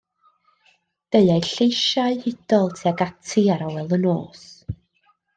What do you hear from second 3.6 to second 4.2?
awel y